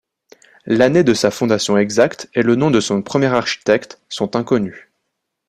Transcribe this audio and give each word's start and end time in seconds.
L'année 0.65 1.03
de 1.03 1.13
sa 1.13 1.29
fondation 1.29 1.77
exacte 1.77 2.27
et 2.33 2.41
le 2.41 2.55
nom 2.55 2.71
de 2.71 2.79
son 2.79 3.03
premier 3.03 3.27
architecte 3.27 4.01
sont 4.09 4.35
inconnus. 4.35 4.87